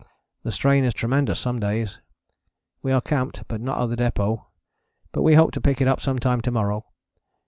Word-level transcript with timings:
The 0.41 0.51
strain 0.51 0.83
is 0.83 0.95
tremendous 0.95 1.39
some 1.39 1.59
days. 1.59 1.99
We 2.81 2.91
are 2.91 3.01
camped, 3.01 3.43
but 3.47 3.61
not 3.61 3.79
at 3.79 3.87
the 3.91 3.95
depôt, 3.95 4.43
but 5.11 5.21
we 5.21 5.35
hope 5.35 5.51
to 5.51 5.61
pick 5.61 5.79
it 5.79 5.87
up 5.87 6.01
some 6.01 6.17
time 6.17 6.41
to 6.41 6.49
morrow. 6.49 6.85